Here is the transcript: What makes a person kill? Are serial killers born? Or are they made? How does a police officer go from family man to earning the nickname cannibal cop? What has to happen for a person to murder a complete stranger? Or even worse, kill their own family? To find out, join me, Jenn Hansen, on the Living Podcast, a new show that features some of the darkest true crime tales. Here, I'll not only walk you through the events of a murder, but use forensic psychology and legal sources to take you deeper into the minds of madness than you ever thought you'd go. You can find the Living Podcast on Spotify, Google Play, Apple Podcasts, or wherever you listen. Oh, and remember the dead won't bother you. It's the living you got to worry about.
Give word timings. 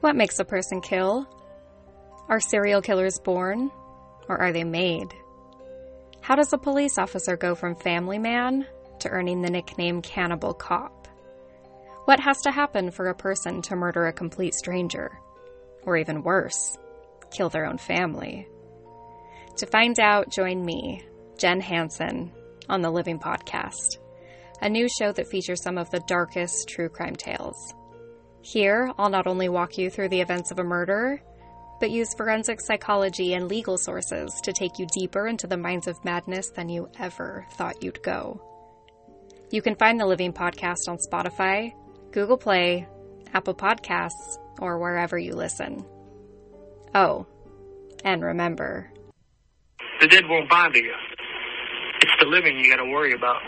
What 0.00 0.16
makes 0.16 0.38
a 0.38 0.44
person 0.44 0.80
kill? 0.80 1.26
Are 2.28 2.40
serial 2.40 2.82
killers 2.82 3.18
born? 3.18 3.70
Or 4.28 4.38
are 4.38 4.52
they 4.52 4.64
made? 4.64 5.08
How 6.20 6.36
does 6.36 6.52
a 6.52 6.58
police 6.58 6.98
officer 6.98 7.36
go 7.36 7.54
from 7.54 7.74
family 7.74 8.18
man 8.18 8.66
to 9.00 9.08
earning 9.08 9.42
the 9.42 9.50
nickname 9.50 10.02
cannibal 10.02 10.54
cop? 10.54 11.08
What 12.04 12.20
has 12.20 12.40
to 12.42 12.50
happen 12.50 12.90
for 12.90 13.08
a 13.08 13.14
person 13.14 13.60
to 13.62 13.76
murder 13.76 14.06
a 14.06 14.12
complete 14.12 14.54
stranger? 14.54 15.18
Or 15.82 15.96
even 15.96 16.22
worse, 16.22 16.76
kill 17.30 17.48
their 17.48 17.66
own 17.66 17.78
family? 17.78 18.46
To 19.56 19.66
find 19.66 19.98
out, 19.98 20.30
join 20.30 20.64
me, 20.64 21.02
Jenn 21.38 21.60
Hansen, 21.60 22.32
on 22.68 22.82
the 22.82 22.90
Living 22.90 23.18
Podcast, 23.18 23.98
a 24.60 24.68
new 24.68 24.88
show 24.88 25.12
that 25.12 25.28
features 25.28 25.62
some 25.62 25.78
of 25.78 25.90
the 25.90 26.02
darkest 26.06 26.68
true 26.68 26.88
crime 26.88 27.16
tales. 27.16 27.74
Here, 28.48 28.90
I'll 28.96 29.10
not 29.10 29.26
only 29.26 29.50
walk 29.50 29.76
you 29.76 29.90
through 29.90 30.08
the 30.08 30.22
events 30.22 30.50
of 30.50 30.58
a 30.58 30.64
murder, 30.64 31.20
but 31.80 31.90
use 31.90 32.14
forensic 32.14 32.62
psychology 32.62 33.34
and 33.34 33.46
legal 33.46 33.76
sources 33.76 34.40
to 34.42 34.54
take 34.54 34.78
you 34.78 34.86
deeper 34.86 35.26
into 35.26 35.46
the 35.46 35.58
minds 35.58 35.86
of 35.86 36.02
madness 36.02 36.48
than 36.48 36.70
you 36.70 36.88
ever 36.98 37.46
thought 37.52 37.82
you'd 37.82 38.02
go. 38.02 38.40
You 39.50 39.60
can 39.60 39.74
find 39.74 40.00
the 40.00 40.06
Living 40.06 40.32
Podcast 40.32 40.88
on 40.88 40.96
Spotify, 40.96 41.74
Google 42.10 42.38
Play, 42.38 42.88
Apple 43.34 43.54
Podcasts, 43.54 44.38
or 44.60 44.78
wherever 44.78 45.18
you 45.18 45.34
listen. 45.34 45.84
Oh, 46.94 47.26
and 48.02 48.22
remember 48.22 48.90
the 50.00 50.06
dead 50.06 50.24
won't 50.26 50.48
bother 50.48 50.78
you. 50.78 50.94
It's 52.00 52.12
the 52.18 52.26
living 52.26 52.58
you 52.58 52.70
got 52.70 52.82
to 52.82 52.90
worry 52.90 53.12
about. 53.12 53.42